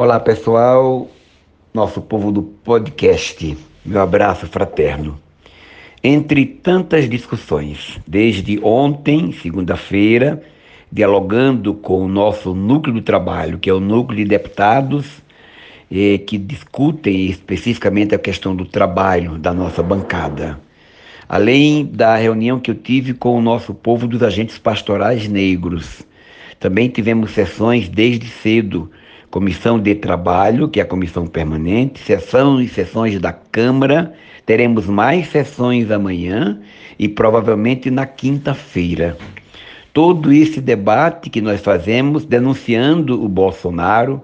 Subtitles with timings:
[0.00, 1.08] Olá pessoal,
[1.74, 5.20] nosso povo do podcast, meu abraço fraterno.
[6.04, 10.40] Entre tantas discussões, desde ontem, segunda-feira,
[10.92, 15.20] dialogando com o nosso núcleo de trabalho, que é o núcleo de deputados,
[15.90, 20.60] eh, que discutem especificamente a questão do trabalho da nossa bancada.
[21.28, 26.06] Além da reunião que eu tive com o nosso povo dos agentes pastorais negros,
[26.60, 28.92] também tivemos sessões desde cedo
[29.30, 34.14] comissão de trabalho, que é a comissão permanente, sessão e sessões da Câmara.
[34.46, 36.60] Teremos mais sessões amanhã
[36.98, 39.16] e provavelmente na quinta-feira.
[39.92, 44.22] Todo esse debate que nós fazemos denunciando o Bolsonaro,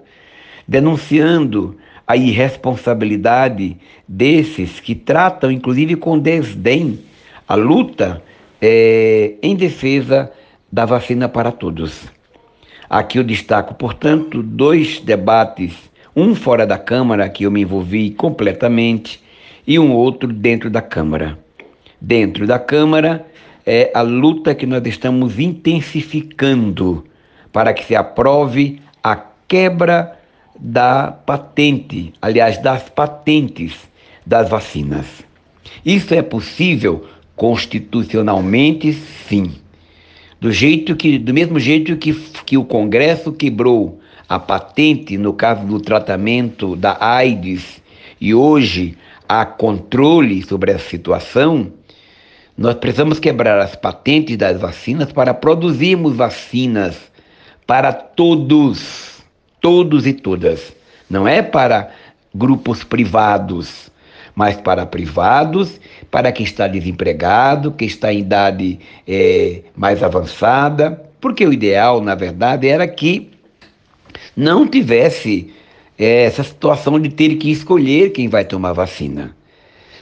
[0.67, 1.77] denunciando
[2.07, 3.77] a irresponsabilidade
[4.07, 7.01] desses que tratam, inclusive com desdém,
[7.47, 8.23] a luta
[8.61, 10.31] é, em defesa
[10.71, 12.03] da vacina para todos.
[12.95, 15.73] Aqui eu destaco, portanto, dois debates,
[16.15, 19.21] um fora da Câmara, que eu me envolvi completamente,
[19.67, 21.37] e um outro dentro da Câmara.
[22.01, 23.27] Dentro da Câmara
[23.67, 27.05] é a luta que nós estamos intensificando
[27.53, 30.17] para que se aprove a quebra
[30.57, 33.75] da patente, aliás, das patentes
[34.25, 35.07] das vacinas.
[35.85, 39.64] Isso é possível constitucionalmente, sim.
[40.41, 42.13] Do jeito que, do mesmo jeito que,
[42.45, 47.83] que o Congresso quebrou a patente no caso do tratamento da AIDS
[48.21, 48.97] e hoje
[49.29, 51.73] há controle sobre a situação,
[52.57, 56.97] nós precisamos quebrar as patentes das vacinas para produzirmos vacinas
[57.67, 59.23] para todos,
[59.61, 60.75] todos e todas.
[61.09, 61.91] Não é para
[62.35, 63.91] grupos privados,
[64.35, 65.81] mas para privados,
[66.11, 72.15] para quem está desempregado, que está em idade é, mais avançada, porque o ideal, na
[72.15, 73.31] verdade, era que
[74.37, 75.53] não tivesse
[75.99, 79.35] é, essa situação de ter que escolher quem vai tomar vacina.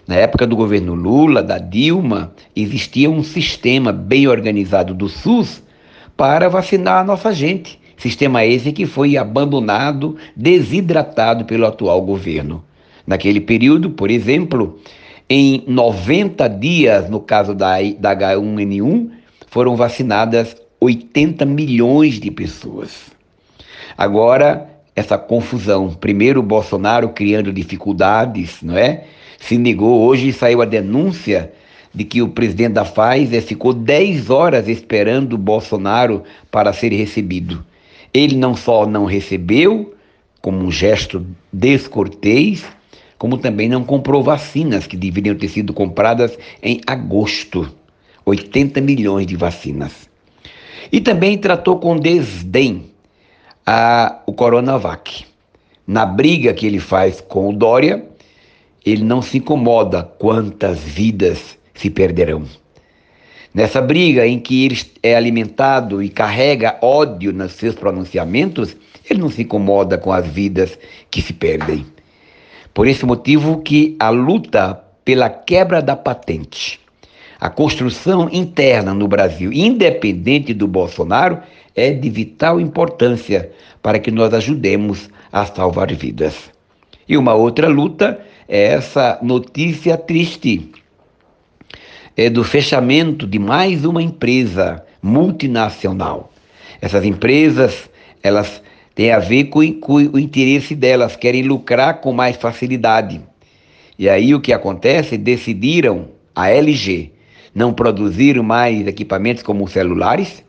[0.07, 5.63] Na época do governo Lula, da Dilma, existia um sistema bem organizado do SUS
[6.17, 7.81] para vacinar a nossa gente.
[7.97, 12.65] Sistema esse que foi abandonado, desidratado pelo atual governo.
[13.07, 14.81] Naquele período, por exemplo,
[15.29, 19.11] em 90 dias, no caso da, da H1N1,
[19.49, 23.11] foram vacinadas 80 milhões de pessoas.
[23.97, 25.91] Agora, essa confusão.
[25.91, 29.05] Primeiro, Bolsonaro criando dificuldades, não é?
[29.39, 30.03] Se negou.
[30.03, 31.53] Hoje saiu a denúncia
[31.95, 37.65] de que o presidente da Pfizer ficou 10 horas esperando Bolsonaro para ser recebido.
[38.15, 39.95] Ele não só não recebeu,
[40.41, 42.65] como um gesto descortês,
[43.23, 47.73] como também não comprou vacinas que deveriam ter sido compradas em agosto
[48.27, 50.11] 80 milhões de vacinas.
[50.91, 52.87] E também tratou com desdém
[53.65, 55.25] a, o Coronavac.
[55.87, 58.05] Na briga que ele faz com o Dória,
[58.85, 62.43] ele não se incomoda quantas vidas se perderão.
[63.55, 68.77] Nessa briga em que ele é alimentado e carrega ódio nos seus pronunciamentos,
[69.09, 70.77] ele não se incomoda com as vidas
[71.09, 71.87] que se perdem.
[72.75, 76.81] Por esse motivo que a luta pela quebra da patente,
[77.41, 81.41] a construção interna no Brasil, independente do Bolsonaro,
[81.75, 83.51] é de vital importância
[83.83, 86.51] para que nós ajudemos a salvar vidas.
[87.09, 90.71] E uma outra luta é essa notícia triste
[92.17, 96.31] é do fechamento de mais uma empresa multinacional.
[96.81, 97.89] Essas empresas,
[98.23, 98.63] elas
[98.95, 103.21] tem a ver com, com o interesse delas, querem lucrar com mais facilidade.
[103.99, 105.17] E aí o que acontece?
[105.17, 107.13] Decidiram, a LG,
[107.55, 110.43] não produzir mais equipamentos como celulares,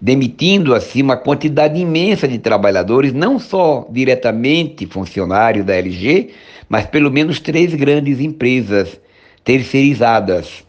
[0.00, 6.30] demitindo assim uma quantidade imensa de trabalhadores, não só diretamente funcionários da LG,
[6.68, 8.98] mas pelo menos três grandes empresas
[9.44, 10.64] terceirizadas.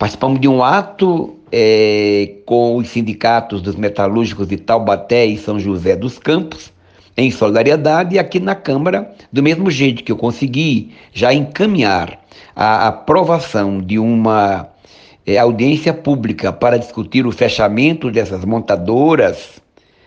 [0.00, 5.94] Participamos de um ato é, com os sindicatos dos metalúrgicos de Taubaté e São José
[5.94, 6.72] dos Campos,
[7.18, 12.18] em solidariedade, e aqui na Câmara, do mesmo jeito que eu consegui já encaminhar
[12.56, 14.70] a aprovação de uma
[15.26, 19.60] é, audiência pública para discutir o fechamento dessas montadoras,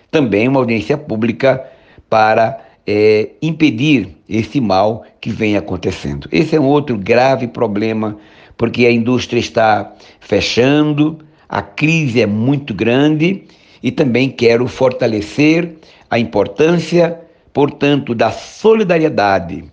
[0.10, 1.63] também uma audiência pública
[2.10, 6.28] para é, impedir esse mal que vem acontecendo.
[6.31, 8.18] Esse é um outro grave problema,
[8.57, 13.44] porque a indústria está fechando, a crise é muito grande
[13.81, 15.75] e também quero fortalecer
[16.09, 17.19] a importância,
[17.51, 19.65] portanto, da solidariedade.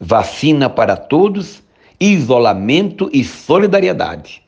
[0.00, 1.62] Vacina para todos,
[1.98, 4.42] isolamento e solidariedade.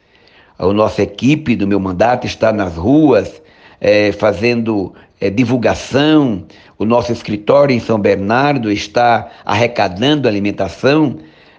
[0.59, 3.41] A nossa equipe do meu mandato está nas ruas,
[3.81, 6.45] é, fazendo é, divulgação,
[6.79, 11.19] o nosso escritório em São Bernardo está arrecadando alimentação.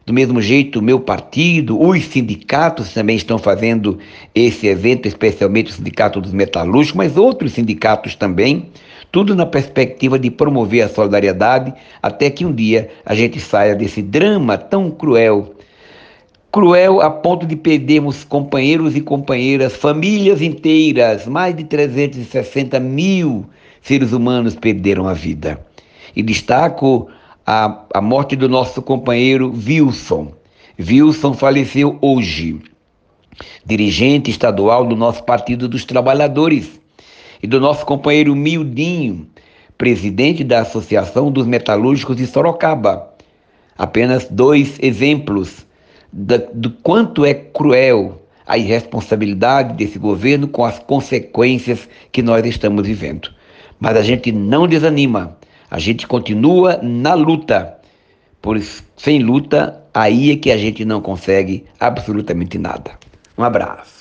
[0.09, 3.99] Do mesmo jeito, o meu partido, os sindicatos também estão fazendo
[4.33, 8.71] esse evento, especialmente o Sindicato dos Metalúrgicos, mas outros sindicatos também,
[9.11, 11.71] tudo na perspectiva de promover a solidariedade
[12.01, 15.53] até que um dia a gente saia desse drama tão cruel
[16.51, 23.45] cruel a ponto de perdermos companheiros e companheiras, famílias inteiras, mais de 360 mil
[23.79, 25.63] seres humanos perderam a vida.
[26.15, 27.07] E destaco
[27.45, 30.33] a, a morte do nosso companheiro Wilson.
[30.79, 32.61] Wilson faleceu hoje,
[33.65, 36.79] dirigente estadual do nosso Partido dos Trabalhadores,
[37.41, 39.27] e do nosso companheiro Mildinho,
[39.77, 43.13] presidente da Associação dos Metalúrgicos de Sorocaba.
[43.77, 45.65] Apenas dois exemplos
[46.11, 53.29] do quanto é cruel a irresponsabilidade desse governo com as consequências que nós estamos vivendo.
[53.79, 55.37] Mas a gente não desanima,
[55.69, 57.77] a gente continua na luta,
[58.41, 62.91] pois sem luta, aí é que a gente não consegue absolutamente nada.
[63.37, 63.98] Um abraço.